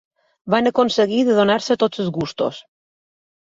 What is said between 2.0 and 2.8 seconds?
els gustos.